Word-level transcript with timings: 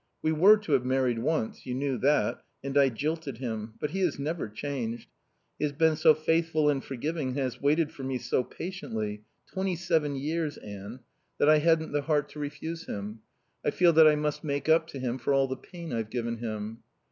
We 0.23 0.31
were 0.31 0.57
to 0.57 0.71
have 0.71 0.83
married 0.83 1.19
once 1.19 1.67
(you 1.67 1.75
knew 1.75 1.95
that), 1.99 2.43
and 2.63 2.75
I 2.75 2.89
jilted 2.89 3.37
him. 3.37 3.75
But 3.79 3.91
he 3.91 3.99
has 3.99 4.17
never 4.17 4.49
changed. 4.49 5.11
He 5.59 5.65
has 5.65 5.73
been 5.73 5.95
so 5.95 6.15
faithful 6.15 6.71
and 6.71 6.83
forgiving, 6.83 7.27
and 7.29 7.37
has 7.37 7.61
waited 7.61 7.91
for 7.91 8.01
me 8.01 8.17
so 8.17 8.43
patiently 8.43 9.21
twenty 9.53 9.75
seven 9.75 10.15
years, 10.15 10.57
Anne 10.57 11.01
that 11.37 11.49
I 11.49 11.59
hadn't 11.59 11.91
the 11.91 12.01
heart 12.01 12.29
to 12.29 12.39
refuse 12.39 12.87
him. 12.87 13.19
I 13.63 13.69
feel 13.69 13.93
that 13.93 14.07
I 14.07 14.15
must 14.15 14.43
make 14.43 14.67
up 14.67 14.87
to 14.87 14.97
him 14.97 15.19
for 15.19 15.35
all 15.35 15.47
the 15.47 15.55
pain 15.55 15.93
I've 15.93 16.09
given 16.09 16.37
him. 16.37 16.79